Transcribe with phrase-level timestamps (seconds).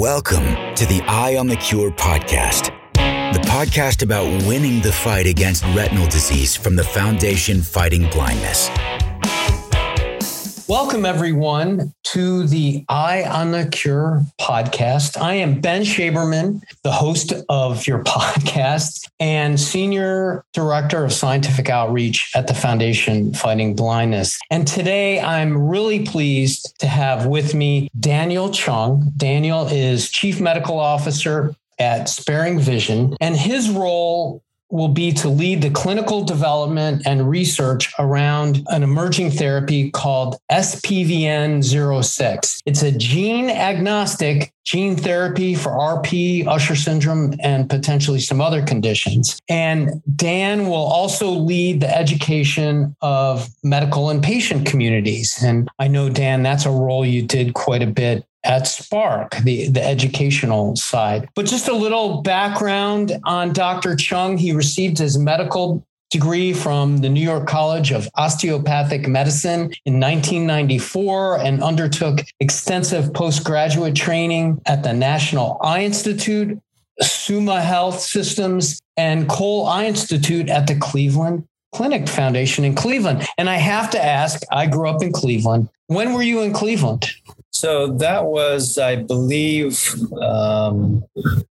[0.00, 2.72] Welcome to the Eye on the Cure podcast,
[3.34, 8.70] the podcast about winning the fight against retinal disease from the Foundation Fighting Blindness.
[10.70, 15.20] Welcome, everyone, to the Eye on the Cure podcast.
[15.20, 22.30] I am Ben Shaberman, the host of your podcast and Senior Director of Scientific Outreach
[22.36, 24.38] at the Foundation Fighting Blindness.
[24.48, 29.12] And today I'm really pleased to have with me Daniel Chung.
[29.16, 35.62] Daniel is Chief Medical Officer at Sparing Vision, and his role will be to lead
[35.62, 41.62] the clinical development and research around an emerging therapy called SPVN
[42.04, 42.62] 06.
[42.66, 49.40] It's a gene agnostic gene therapy for RP, Usher syndrome, and potentially some other conditions.
[49.48, 55.42] And Dan will also lead the education of medical and patient communities.
[55.42, 59.68] And I know, Dan, that's a role you did quite a bit at Spark, the,
[59.68, 61.28] the educational side.
[61.34, 63.96] But just a little background on Dr.
[63.96, 64.38] Chung.
[64.38, 71.38] He received his medical degree from the New York College of Osteopathic Medicine in 1994
[71.38, 76.58] and undertook extensive postgraduate training at the National Eye Institute,
[77.00, 83.26] Summa Health Systems, and Cole Eye Institute at the Cleveland Clinic Foundation in Cleveland.
[83.38, 85.68] And I have to ask, I grew up in Cleveland.
[85.86, 87.06] When were you in Cleveland?
[87.60, 91.04] So that was, I believe, um,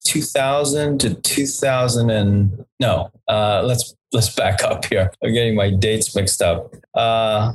[0.04, 3.10] 2000 to 2000 and no.
[3.26, 5.10] Uh, let's let's back up here.
[5.24, 6.72] I'm getting my dates mixed up.
[6.94, 7.54] Uh,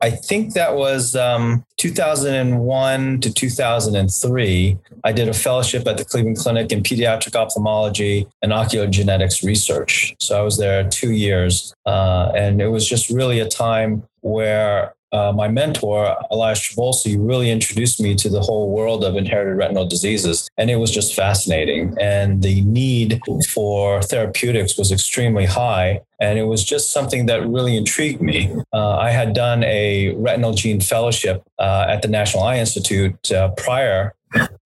[0.00, 4.78] I think that was um, 2001 to 2003.
[5.04, 10.16] I did a fellowship at the Cleveland Clinic in pediatric ophthalmology and oculogenetics research.
[10.20, 14.92] So I was there two years, uh, and it was just really a time where
[15.12, 19.86] uh, my mentor, Elias Traboulsi, really introduced me to the whole world of inherited retinal
[19.86, 20.48] diseases.
[20.56, 21.94] And it was just fascinating.
[22.00, 26.00] And the need for therapeutics was extremely high.
[26.20, 28.54] And it was just something that really intrigued me.
[28.72, 33.50] Uh, I had done a retinal gene fellowship uh, at the National Eye Institute uh,
[33.56, 34.14] prior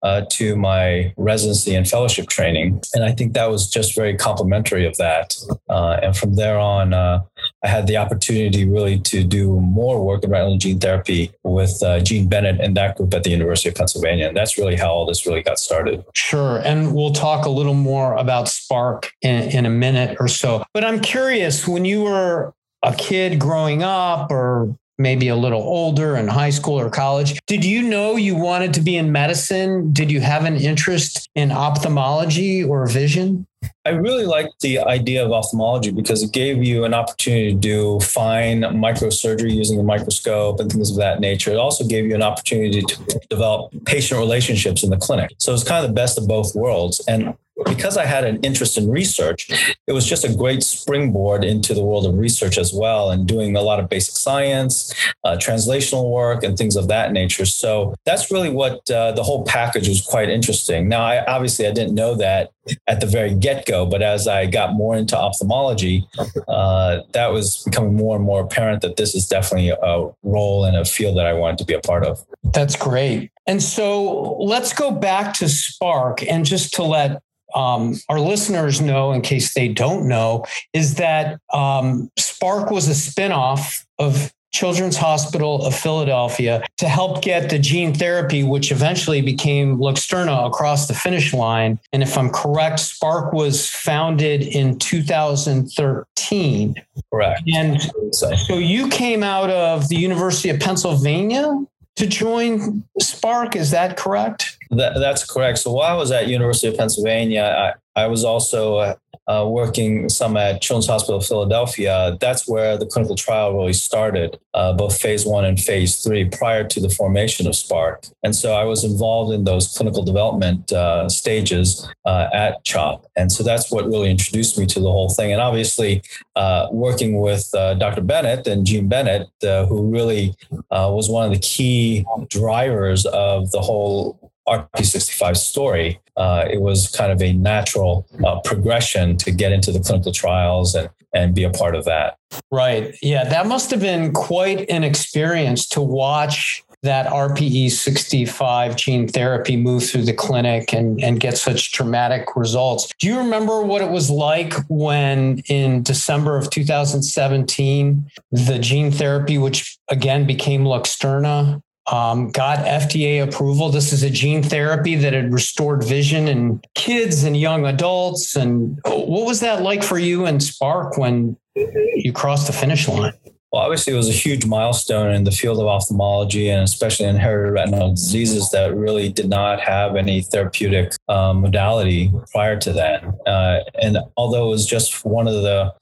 [0.03, 2.81] uh, to my residency and fellowship training.
[2.93, 5.35] And I think that was just very complimentary of that.
[5.69, 7.23] Uh, and from there on, uh,
[7.63, 11.99] I had the opportunity really to do more work in retinal gene therapy with uh,
[11.99, 14.27] Jean Bennett and that group at the University of Pennsylvania.
[14.27, 16.03] And that's really how all this really got started.
[16.13, 16.57] Sure.
[16.59, 20.63] And we'll talk a little more about Spark in, in a minute or so.
[20.73, 22.53] But I'm curious when you were
[22.83, 27.39] a kid growing up or maybe a little older in high school or college.
[27.45, 29.91] Did you know you wanted to be in medicine?
[29.93, 33.45] Did you have an interest in ophthalmology or vision?
[33.85, 37.99] I really liked the idea of ophthalmology because it gave you an opportunity to do
[38.01, 41.51] fine microsurgery using a microscope and things of that nature.
[41.51, 45.31] It also gave you an opportunity to develop patient relationships in the clinic.
[45.37, 46.99] So it's kind of the best of both worlds.
[47.07, 47.33] And
[47.65, 49.49] because I had an interest in research,
[49.87, 53.55] it was just a great springboard into the world of research as well, and doing
[53.55, 57.45] a lot of basic science, uh, translational work, and things of that nature.
[57.45, 60.87] So that's really what uh, the whole package was quite interesting.
[60.87, 62.51] Now, I obviously I didn't know that
[62.87, 66.05] at the very get go, but as I got more into ophthalmology,
[66.47, 70.75] uh, that was becoming more and more apparent that this is definitely a role and
[70.75, 72.23] a field that I wanted to be a part of.
[72.43, 73.31] That's great.
[73.45, 77.21] And so let's go back to Spark and just to let
[77.57, 82.91] um, our listeners know, in case they don't know, is that um, Spark was a
[82.91, 89.77] spinoff of Children's Hospital of Philadelphia to help get the gene therapy, which eventually became
[89.77, 91.79] Luxturna, across the finish line.
[91.91, 96.75] And if I'm correct, Spark was founded in 2013.
[97.11, 97.41] Correct.
[97.53, 97.81] And
[98.13, 101.65] so you came out of the University of Pennsylvania
[101.97, 103.55] to join Spark.
[103.55, 104.56] Is that correct?
[104.71, 105.59] That, that's correct.
[105.59, 108.95] So while I was at University of Pennsylvania, I, I was also uh,
[109.27, 114.37] uh, working some at Children's Hospital of Philadelphia, that's where the clinical trial really started,
[114.53, 118.05] uh, both phase one and phase three, prior to the formation of Spark.
[118.23, 123.05] And so I was involved in those clinical development uh, stages uh, at CHOP.
[123.17, 125.33] And so that's what really introduced me to the whole thing.
[125.33, 126.03] And obviously,
[126.35, 128.01] uh, working with Dr.
[128.01, 130.35] Bennett and Jean Bennett, who really
[130.69, 137.11] was one of the key drivers of the whole RPE65 story, uh, it was kind
[137.11, 141.51] of a natural uh, progression to get into the clinical trials and, and be a
[141.51, 142.17] part of that.
[142.51, 142.97] Right.
[143.01, 149.57] Yeah, that must have been quite an experience to watch that RPE 65 gene therapy
[149.57, 152.93] move through the clinic and, and get such dramatic results.
[152.99, 159.37] Do you remember what it was like when in December of 2017, the gene therapy,
[159.37, 161.61] which again became Luxturna,
[161.91, 163.69] um, got FDA approval.
[163.69, 168.35] This is a gene therapy that had restored vision in kids and young adults.
[168.35, 173.13] And what was that like for you and Spark when you crossed the finish line?
[173.51, 177.53] Well, obviously, it was a huge milestone in the field of ophthalmology and especially inherited
[177.53, 183.05] retinal diseases that really did not have any therapeutic um, modality prior to that.
[183.25, 185.73] Uh, and although it was just one of the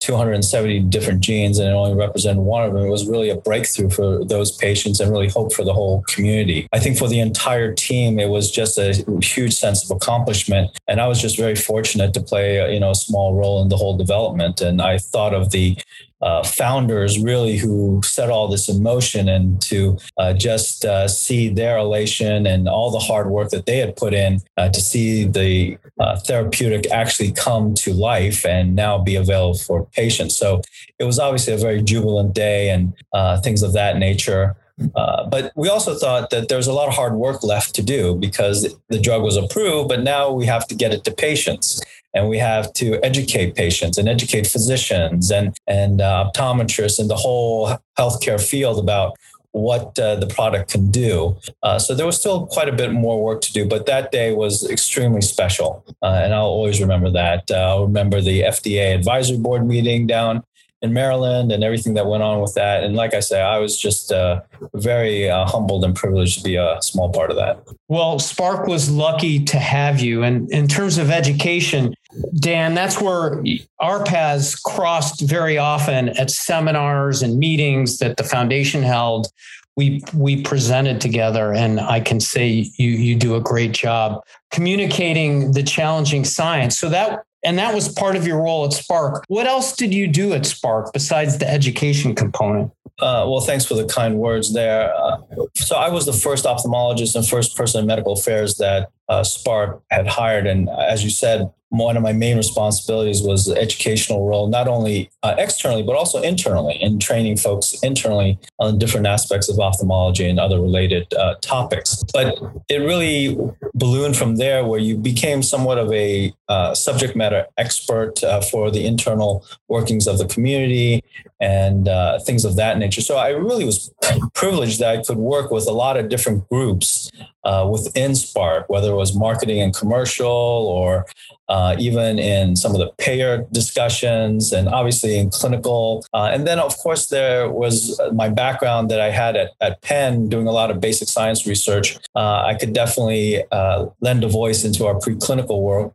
[0.00, 2.84] 270 different genes and it only represented one of them.
[2.84, 6.68] It was really a breakthrough for those patients and really hope for the whole community.
[6.72, 8.92] I think for the entire team, it was just a
[9.22, 10.70] huge sense of accomplishment.
[10.86, 13.76] And I was just very fortunate to play, you know, a small role in the
[13.76, 14.60] whole development.
[14.60, 15.76] And I thought of the
[16.20, 21.48] uh, founders really who set all this in motion and to uh, just uh, see
[21.48, 25.24] their elation and all the hard work that they had put in uh, to see
[25.24, 30.36] the uh, therapeutic actually come to life and now be available for patients.
[30.36, 30.62] So
[30.98, 34.56] it was obviously a very jubilant day and uh, things of that nature.
[34.94, 38.14] Uh, but we also thought that there's a lot of hard work left to do
[38.14, 41.80] because the drug was approved, but now we have to get it to patients
[42.14, 47.16] and we have to educate patients and educate physicians and and uh, optometrists and the
[47.16, 49.16] whole healthcare field about
[49.52, 51.36] what uh, the product can do.
[51.62, 54.32] Uh, so there was still quite a bit more work to do, but that day
[54.32, 57.50] was extremely special, uh, and I'll always remember that.
[57.50, 60.44] Uh, I'll remember the FDA advisory board meeting down
[60.80, 62.84] in Maryland and everything that went on with that.
[62.84, 64.40] And like I say, I was just uh,
[64.74, 67.60] very uh, humbled and privileged to be a small part of that.
[67.88, 70.22] Well, Spark was lucky to have you.
[70.22, 71.94] And in terms of education,
[72.38, 73.42] Dan, that's where
[73.80, 79.28] our paths crossed very often at seminars and meetings that the foundation held.
[79.76, 85.52] We, we presented together, and I can say you, you do a great job communicating
[85.52, 86.76] the challenging science.
[86.76, 89.24] So that and that was part of your role at Spark.
[89.28, 92.70] What else did you do at Spark besides the education component?
[92.98, 94.94] Uh, well, thanks for the kind words there.
[94.94, 95.16] Uh,
[95.54, 99.82] so I was the first ophthalmologist and first person in medical affairs that uh, Spark
[99.90, 100.46] had hired.
[100.46, 105.10] And as you said, one of my main responsibilities was the educational role, not only
[105.22, 110.40] uh, externally, but also internally in training folks internally on different aspects of ophthalmology and
[110.40, 112.02] other related uh, topics.
[112.12, 113.38] But it really
[113.78, 118.70] ballooned from there where you became somewhat of a uh, subject matter expert uh, for
[118.70, 121.04] the internal workings of the community
[121.40, 123.00] and uh, things of that nature.
[123.00, 123.92] So I really was
[124.34, 127.10] privileged that I could work with a lot of different groups
[127.44, 131.06] uh, within Spark, whether it was marketing and commercial or
[131.48, 136.04] uh, even in some of the payer discussions and obviously in clinical.
[136.12, 140.28] Uh, and then, of course, there was my background that I had at, at Penn
[140.28, 141.98] doing a lot of basic science research.
[142.14, 143.67] I could definitely uh,
[144.00, 145.92] lend a voice into our preclinical work.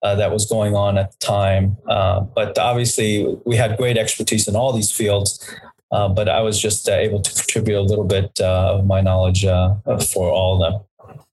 [0.00, 1.76] Uh, that was going on at the time.
[1.88, 5.44] Uh, but obviously, we had great expertise in all these fields.
[5.90, 10.62] but I was just able to contribute a little bit of my knowledge for all
[10.62, 10.88] of them.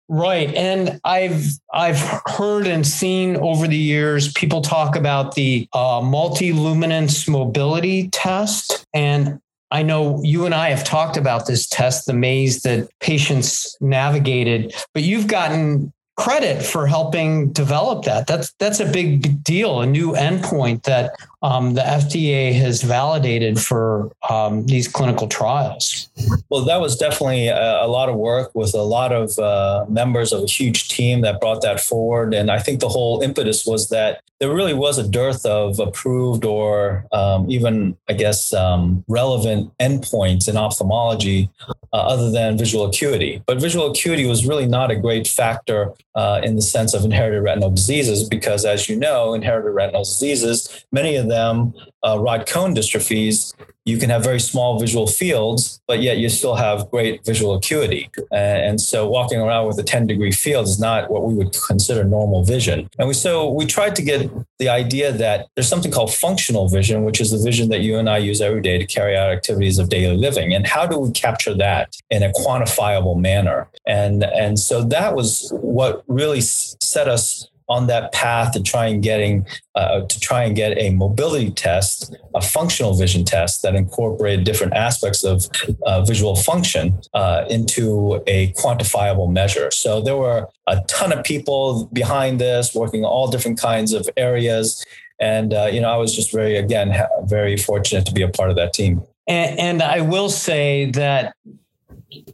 [0.07, 0.53] Right.
[0.53, 7.27] And I've I've heard and seen over the years people talk about the uh, multi-luminance
[7.27, 8.85] mobility test.
[8.93, 9.39] And
[9.71, 14.73] I know you and I have talked about this test, the maze that patients navigated,
[14.93, 18.27] but you've gotten credit for helping develop that.
[18.27, 21.11] That's that's a big deal, a new endpoint that
[21.45, 26.09] um, the FDA has validated for um, these clinical trials.
[26.49, 30.33] Well, that was definitely a, a lot of work with a lot of uh, members
[30.33, 33.89] of a huge team that brought that forward, and I think the whole impetus was
[33.89, 39.71] that there really was a dearth of approved or um, even, I guess, um, relevant
[39.79, 41.49] endpoints in ophthalmology
[41.93, 43.41] uh, other than visual acuity.
[43.45, 47.41] But visual acuity was really not a great factor uh, in the sense of inherited
[47.41, 52.75] retinal diseases because, as you know, inherited retinal diseases, many of them, uh, rod cone
[52.75, 53.53] dystrophies,
[53.85, 58.09] you can have very small visual fields, but yet you still have great visual acuity.
[58.31, 62.03] And so walking around with a 10 degree field is not what we would consider
[62.03, 62.89] normal vision.
[62.97, 67.03] And we, so we tried to get the idea that there's something called functional vision,
[67.03, 69.77] which is the vision that you and I use every day to carry out activities
[69.77, 70.55] of daily living.
[70.55, 73.69] And how do we capture that in a quantifiable manner?
[73.85, 79.01] And, and so that was what really set us on that path to try and
[79.01, 79.45] getting
[79.75, 84.73] uh, to try and get a mobility test, a functional vision test that incorporated different
[84.73, 85.49] aspects of
[85.85, 89.71] uh, visual function uh, into a quantifiable measure.
[89.71, 94.85] So there were a ton of people behind this, working all different kinds of areas,
[95.19, 98.49] and uh, you know I was just very again very fortunate to be a part
[98.49, 99.01] of that team.
[99.27, 101.35] And, and I will say that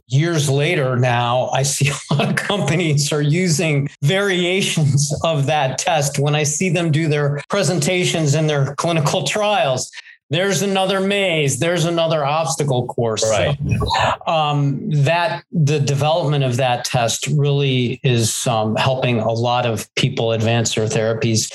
[0.08, 6.18] years later now i see a lot of companies are using variations of that test
[6.18, 9.90] when i see them do their presentations in their clinical trials
[10.32, 13.22] there's another maze, there's another obstacle course.
[13.22, 13.54] Right.
[13.58, 19.94] So, um, that the development of that test really is um, helping a lot of
[19.94, 21.52] people advance their therapies.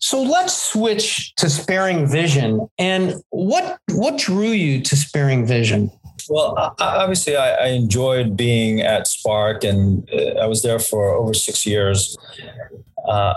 [0.00, 2.68] So let's switch to sparing vision.
[2.78, 5.90] And what what drew you to sparing vision?
[6.28, 11.66] Well, obviously, I, enjoyed being at Spark, and uh, I was there for over six
[11.66, 12.16] years.
[13.06, 13.34] Uh,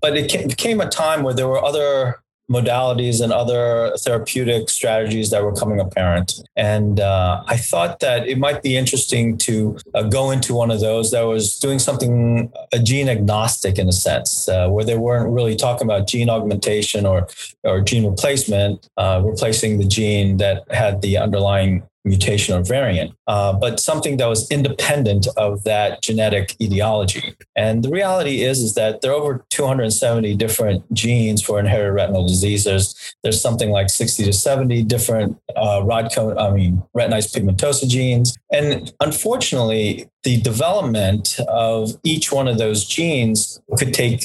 [0.00, 5.44] but it became a time where there were other modalities and other therapeutic strategies that
[5.44, 6.40] were coming apparent.
[6.56, 10.80] And uh, I thought that it might be interesting to uh, go into one of
[10.80, 15.30] those that was doing something a gene agnostic in a sense, uh, where they weren't
[15.30, 17.28] really talking about gene augmentation or
[17.64, 23.52] or gene replacement, uh, replacing the gene that had the underlying mutation or variant, uh,
[23.52, 27.34] but something that was independent of that genetic etiology.
[27.56, 32.26] And the reality is, is that there are over 270 different genes for inherited retinal
[32.26, 33.14] diseases.
[33.22, 38.36] There's something like 60 to 70 different uh, rod cone, I mean, retinitis pigmentosa genes.
[38.52, 44.24] And unfortunately, the development of each one of those genes could take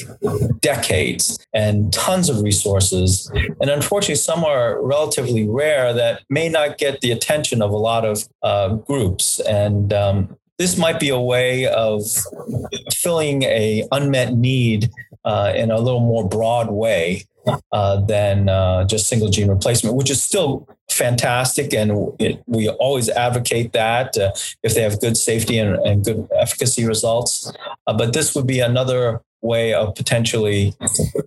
[0.60, 3.30] decades and tons of resources.
[3.60, 8.04] And unfortunately, some are relatively rare that may not get the attention of a lot
[8.04, 9.40] of uh, groups.
[9.40, 12.02] And um, this might be a way of
[12.92, 14.90] filling a unmet need
[15.24, 17.24] uh, in a little more broad way
[17.72, 21.74] uh, than uh, just single gene replacement, which is still fantastic.
[21.74, 24.32] And it, we always advocate that uh,
[24.62, 27.52] if they have good safety and, and good efficacy results.
[27.86, 30.74] Uh, but this would be another way of potentially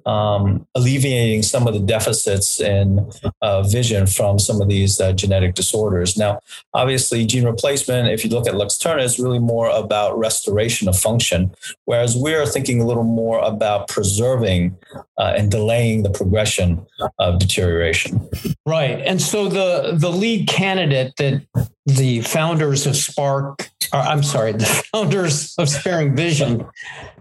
[0.05, 3.09] um, alleviating some of the deficits in
[3.41, 6.17] uh, vision from some of these uh, genetic disorders.
[6.17, 6.39] Now,
[6.73, 11.51] obviously, gene replacement, if you look at Luxturna, is really more about restoration of function,
[11.85, 14.75] whereas we're thinking a little more about preserving
[15.17, 16.85] uh, and delaying the progression
[17.19, 18.27] of deterioration.
[18.65, 18.99] Right.
[19.05, 21.45] And so the the lead candidate that
[21.87, 26.65] the founders of Spark, or I'm sorry, the founders of Sparing Vision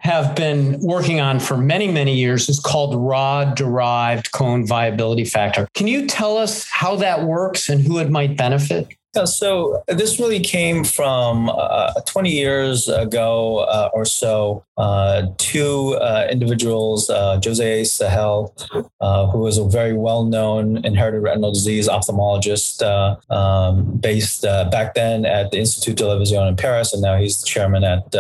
[0.01, 5.69] have been working on for many, many years is called rod derived cone viability factor.
[5.75, 8.89] Can you tell us how that works and who it might benefit?
[9.17, 14.63] Yeah, so this really came from uh, 20 years ago uh, or so.
[14.77, 18.55] Uh, two uh, individuals, uh, Jose Sahel,
[19.01, 22.83] uh, who was a very well-known inherited retinal disease ophthalmologist,
[23.31, 27.41] um, based back then at the Institut de la Vision in Paris, and now he's
[27.41, 28.15] the chairman at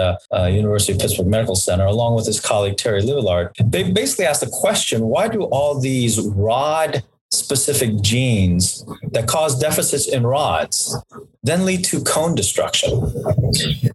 [0.50, 3.50] University of Pittsburgh Medical Center, along with his colleague Thierry Léveillard.
[3.62, 7.04] They basically asked the question: Why do all these rod
[7.46, 10.96] specific genes that cause deficits in rods
[11.44, 12.90] then lead to cone destruction.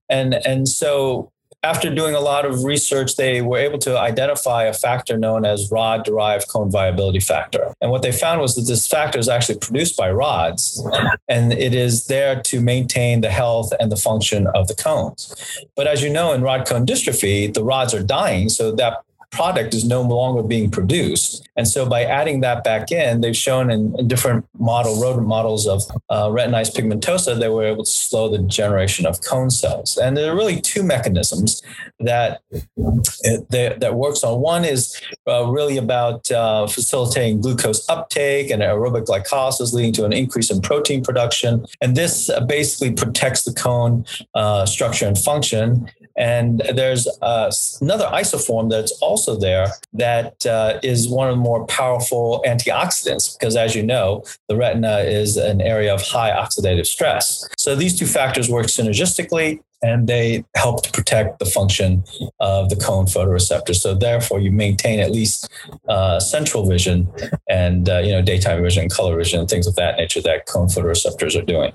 [0.07, 4.73] And, and so after doing a lot of research, they were able to identify a
[4.73, 7.73] factor known as rod derived cone viability factor.
[7.81, 10.81] And what they found was that this factor is actually produced by rods
[11.27, 15.35] and it is there to maintain the health and the function of the cones.
[15.75, 18.47] But as you know, in rod cone dystrophy, the rods are dying.
[18.47, 21.47] So that product is no longer being produced.
[21.55, 25.67] And so by adding that back in, they've shown in, in different model rodent models
[25.67, 29.97] of uh, retinitis pigmentosa, they were able to slow the generation of cone cells.
[29.97, 31.61] And there are really two mechanisms
[31.99, 32.41] that
[32.77, 34.41] that, that works on.
[34.41, 40.13] One is uh, really about uh, facilitating glucose uptake and aerobic glycolysis, leading to an
[40.13, 41.65] increase in protein production.
[41.81, 45.89] And this basically protects the cone uh, structure and function.
[46.21, 47.51] And there's uh,
[47.81, 53.55] another isoform that's also there that uh, is one of the more powerful antioxidants because,
[53.55, 57.49] as you know, the retina is an area of high oxidative stress.
[57.57, 62.03] So these two factors work synergistically and they help to protect the function
[62.39, 63.75] of the cone photoreceptor.
[63.75, 65.49] So therefore, you maintain at least
[65.87, 67.11] uh, central vision
[67.49, 71.39] and uh, you know daytime vision, color vision, things of that nature that cone photoreceptors
[71.39, 71.73] are doing.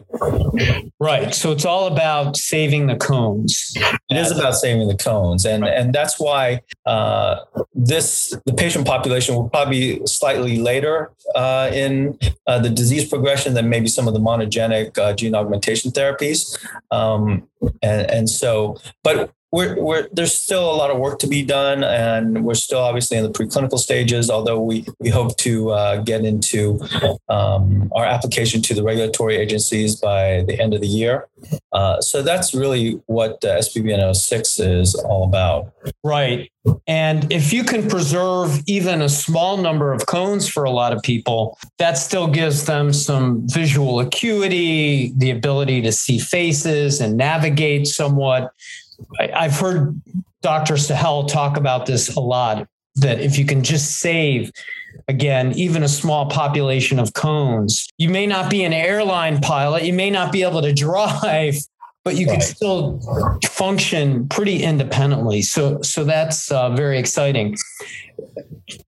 [1.00, 1.34] Right.
[1.34, 3.74] So it's all about saving the cones.
[4.10, 7.40] It is about saving the cones, and and that's why uh,
[7.74, 13.54] this the patient population will probably be slightly later uh, in uh, the disease progression
[13.54, 16.56] than maybe some of the monogenic uh, gene augmentation therapies.
[16.90, 17.48] Um,
[17.82, 21.84] and, and so, but we're, we're, there's still a lot of work to be done,
[21.84, 24.28] and we're still obviously in the preclinical stages.
[24.28, 26.80] Although we we hope to uh, get into
[27.28, 31.28] um, our application to the regulatory agencies by the end of the year.
[31.72, 35.72] Uh, so that's really what uh, SPVN06 is all about.
[36.02, 36.50] Right.
[36.86, 41.02] And if you can preserve even a small number of cones for a lot of
[41.02, 47.86] people, that still gives them some visual acuity, the ability to see faces and navigate
[47.86, 48.52] somewhat.
[49.18, 50.00] I've heard
[50.42, 50.76] Dr.
[50.76, 52.68] Sahel talk about this a lot.
[52.96, 54.50] that if you can just save
[55.08, 57.88] again, even a small population of cones.
[57.98, 61.56] You may not be an airline pilot, you may not be able to drive,
[62.04, 62.34] but you right.
[62.34, 63.00] can still
[63.50, 65.42] function pretty independently.
[65.42, 67.56] So, so that's uh, very exciting.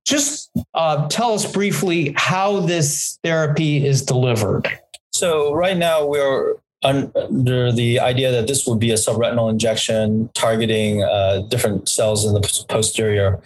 [0.04, 4.68] Just uh, tell us briefly how this therapy is delivered.
[5.10, 11.02] So, right now we're under the idea that this would be a subretinal injection targeting
[11.02, 13.40] uh, different cells in the posterior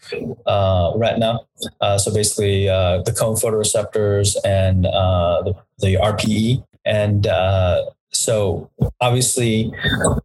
[0.46, 1.38] uh, retina.
[1.80, 6.64] Uh, so basically, uh, the cone photoreceptors and uh, the, the RPE.
[6.84, 9.72] And uh, so obviously,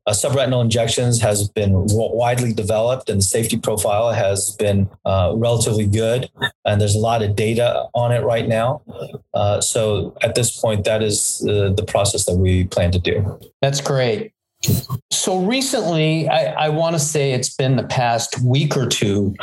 [0.06, 5.88] uh, subretinal injections has been widely developed, and the safety profile has been uh, relatively
[5.88, 6.30] good.
[6.66, 8.82] And there's a lot of data on it right now.
[9.34, 13.40] Uh, so at this point, that is the process that we plan to do.
[13.62, 14.34] That's great.
[15.12, 19.36] So recently, I, I want to say it's been the past week or two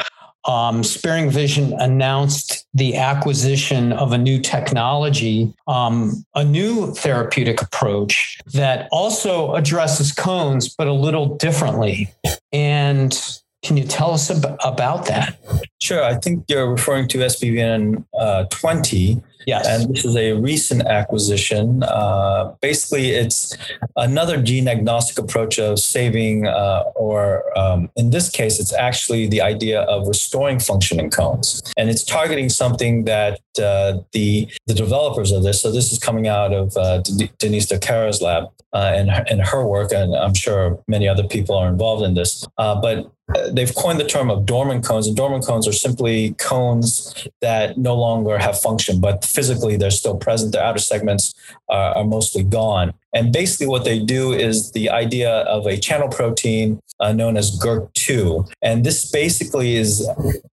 [0.46, 8.38] um, Sparing Vision announced the acquisition of a new technology, um, a new therapeutic approach
[8.52, 12.12] that also addresses cones, but a little differently.
[12.52, 13.18] And
[13.62, 15.38] can you tell us ab- about that?
[15.80, 16.04] Sure.
[16.04, 19.22] I think you're referring to SPVN uh, 20.
[19.46, 19.66] Yes.
[19.66, 21.82] And this is a recent acquisition.
[21.82, 23.56] Uh, basically, it's
[23.96, 29.40] another gene agnostic approach of saving, uh, or um, in this case, it's actually the
[29.40, 31.62] idea of restoring function in cones.
[31.76, 36.26] And it's targeting something that uh, the, the developers of this, so this is coming
[36.28, 37.00] out of uh,
[37.38, 41.68] Deniz Dalkara's lab uh, and, and her work, and I'm sure many other people are
[41.68, 42.44] involved in this.
[42.58, 43.10] Uh, but
[43.52, 47.94] they've coined the term of dormant cones, and dormant cones are simply cones that no
[47.94, 50.52] longer have function, but physically they're still present.
[50.52, 51.34] Their outer segments
[51.68, 52.94] are, are mostly gone.
[53.14, 57.58] And basically, what they do is the idea of a channel protein uh, known as
[57.58, 60.08] GIRK2, and this basically is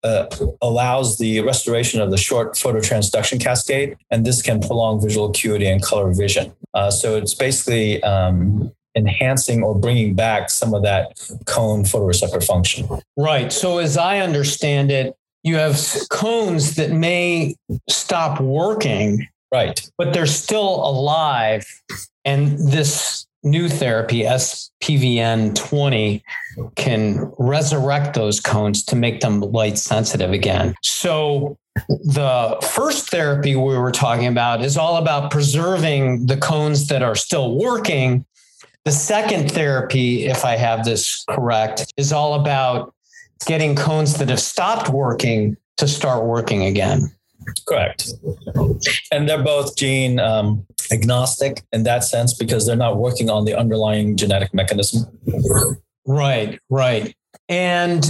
[0.02, 0.26] uh,
[0.60, 5.82] allows the restoration of the short phototransduction cascade, and this can prolong visual acuity and
[5.82, 6.52] color vision.
[6.74, 12.88] Uh, so it's basically um, enhancing or bringing back some of that cone photoreceptor function.
[13.16, 13.52] Right.
[13.52, 17.56] So, as I understand it, you have cones that may
[17.88, 19.26] stop working.
[19.52, 19.80] Right.
[19.96, 21.64] But they're still alive.
[22.24, 26.22] And this new therapy, SPVN 20,
[26.76, 30.74] can resurrect those cones to make them light sensitive again.
[30.82, 37.02] So, the first therapy we were talking about is all about preserving the cones that
[37.02, 38.26] are still working
[38.84, 42.94] the second therapy, if I have this correct, is all about
[43.46, 47.12] getting cones that have stopped working to start working again.
[47.66, 48.10] Correct.
[49.12, 53.56] And they're both gene um, agnostic in that sense because they're not working on the
[53.56, 55.06] underlying genetic mechanism.
[56.06, 57.14] Right, right.
[57.48, 58.04] And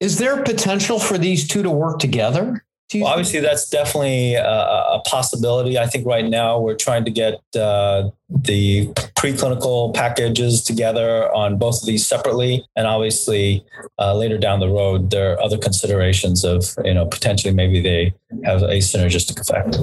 [0.00, 2.64] is there potential for these two to work together?
[3.02, 5.78] Well, obviously, that's definitely a, a, possibility.
[5.78, 11.82] I think right now we're trying to get uh, the preclinical packages together on both
[11.82, 13.64] of these separately, and obviously
[13.98, 18.14] uh, later down the road there are other considerations of you know potentially maybe they
[18.44, 19.76] have a synergistic effect.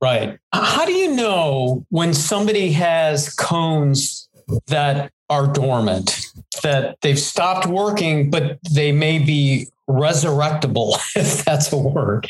[0.00, 0.38] Right.
[0.52, 4.28] How do you know when somebody has cones
[4.68, 6.26] that are dormant,
[6.62, 12.28] that they've stopped working, but they may be resurrectable, if that's a word.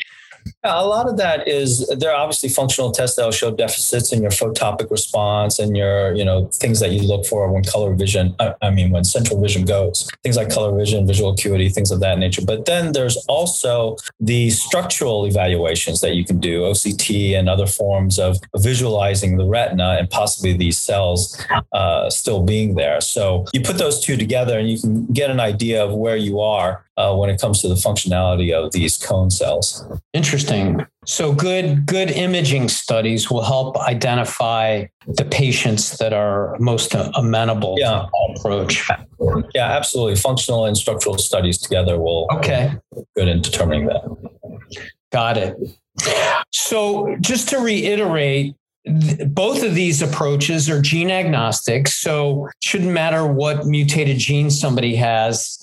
[0.63, 4.11] Yeah, a lot of that is there are obviously functional tests that will show deficits
[4.11, 7.93] in your photopic response and your, you know, things that you look for when color
[7.93, 11.99] vision, I mean, when central vision goes, things like color vision, visual acuity, things of
[12.01, 12.41] that nature.
[12.45, 18.19] But then there's also the structural evaluations that you can do, OCT and other forms
[18.19, 21.41] of visualizing the retina and possibly these cells
[21.73, 23.01] uh, still being there.
[23.01, 26.39] So you put those two together and you can get an idea of where you
[26.39, 29.85] are uh, when it comes to the functionality of these cone cells.
[30.13, 30.85] Interesting.
[31.05, 38.05] So good good imaging studies will help identify the patients that are most amenable yeah.
[38.05, 38.89] to approach.
[39.55, 40.15] Yeah, absolutely.
[40.15, 42.73] Functional and structural studies together will okay
[43.15, 44.03] good in determining that.
[45.11, 45.55] Got it.
[46.51, 48.55] So just to reiterate,
[49.27, 55.57] both of these approaches are gene agnostic, so shouldn't matter what mutated gene somebody has.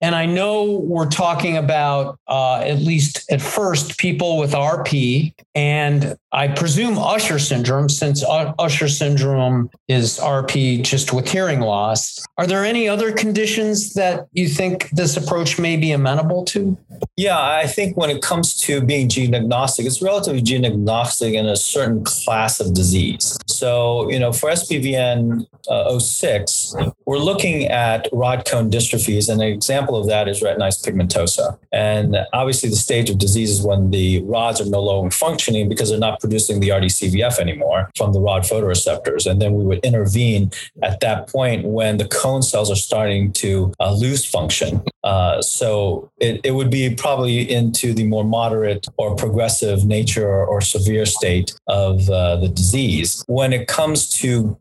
[0.00, 6.16] And I know we're talking about, uh, at least at first, people with RP and
[6.32, 12.24] I presume Usher syndrome, since Usher syndrome is RP just with hearing loss.
[12.38, 16.78] Are there any other conditions that you think this approach may be amenable to?
[17.18, 21.46] Yeah, I think when it comes to being gene agnostic, it's relatively gene agnostic in
[21.46, 23.38] a certain class of disease.
[23.62, 26.74] So, you know, for SPVN uh, 06,
[27.06, 31.56] we're looking at rod cone dystrophies, and an example of that is retinitis pigmentosa.
[31.70, 35.90] And obviously, the stage of disease is when the rods are no longer functioning because
[35.90, 39.30] they're not producing the RDCVF anymore from the rod photoreceptors.
[39.30, 40.50] And then we would intervene
[40.82, 44.82] at that point when the cone cells are starting to uh, lose function.
[45.04, 50.46] Uh, so it, it would be probably into the more moderate or progressive nature or,
[50.46, 53.24] or severe state of uh, the disease.
[53.26, 54.58] When it comes to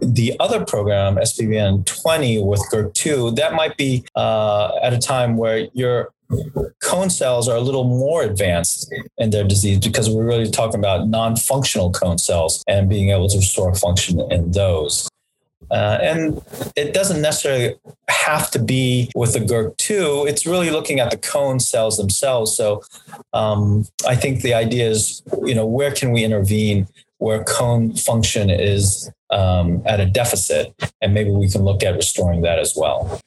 [0.00, 5.68] the other program, SPVN 20 with GIRK2, that might be uh, at a time where
[5.72, 6.12] your
[6.82, 11.08] cone cells are a little more advanced in their disease because we're really talking about
[11.08, 15.08] non-functional cone cells and being able to restore function in those.
[15.70, 16.42] Uh, and
[16.76, 17.74] it doesn't necessarily
[18.08, 20.28] have to be with the GIRK2.
[20.28, 22.54] It's really looking at the cone cells themselves.
[22.54, 22.82] So
[23.32, 26.86] um, I think the idea is, you know, where can we intervene
[27.18, 32.42] where cone function is um, at a deficit, and maybe we can look at restoring
[32.42, 33.20] that as well.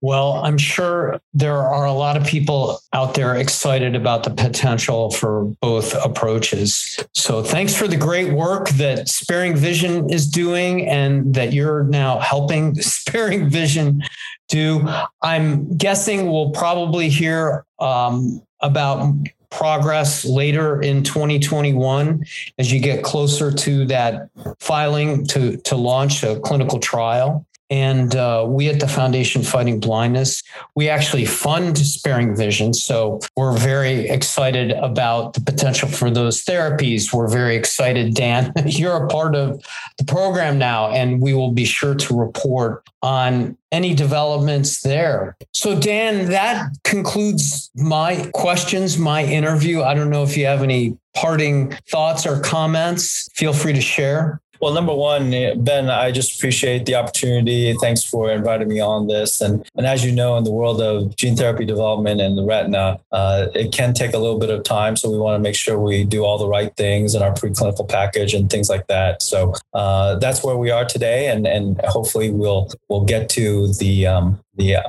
[0.00, 5.10] Well, I'm sure there are a lot of people out there excited about the potential
[5.10, 6.98] for both approaches.
[7.14, 12.18] So, thanks for the great work that Sparing Vision is doing and that you're now
[12.18, 14.02] helping Sparing Vision
[14.48, 14.86] do.
[15.22, 19.14] I'm guessing we'll probably hear um, about
[19.52, 22.24] progress later in 2021
[22.58, 27.46] as you get closer to that filing to, to launch a clinical trial.
[27.72, 30.42] And uh, we at the Foundation Fighting Blindness,
[30.74, 32.74] we actually fund sparing vision.
[32.74, 37.14] So we're very excited about the potential for those therapies.
[37.14, 38.52] We're very excited, Dan.
[38.66, 39.64] You're a part of
[39.96, 45.38] the program now, and we will be sure to report on any developments there.
[45.52, 49.80] So, Dan, that concludes my questions, my interview.
[49.80, 53.30] I don't know if you have any parting thoughts or comments.
[53.32, 54.41] Feel free to share.
[54.62, 55.32] Well, number one,
[55.64, 57.74] Ben, I just appreciate the opportunity.
[57.80, 59.40] Thanks for inviting me on this.
[59.40, 63.00] And, and as you know, in the world of gene therapy development and the retina,
[63.10, 64.94] uh, it can take a little bit of time.
[64.94, 67.88] So we want to make sure we do all the right things in our preclinical
[67.88, 69.20] package and things like that.
[69.20, 71.26] So uh, that's where we are today.
[71.26, 74.82] And, and hopefully we'll, we'll get to the, um, the uh,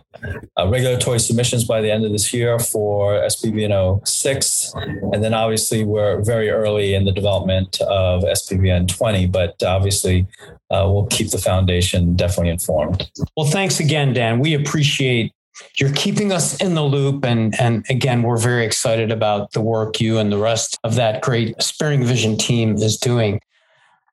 [0.59, 4.73] uh, regulatory submissions by the end of this year for SPVN 06.
[4.75, 10.27] And then obviously we're very early in the development of SPVN 20, but obviously
[10.69, 13.09] uh, we'll keep the foundation definitely informed.
[13.37, 14.39] Well, thanks again, Dan.
[14.39, 15.31] We appreciate
[15.77, 20.01] you're keeping us in the loop and and again we're very excited about the work
[20.01, 23.39] you and the rest of that great sparing vision team is doing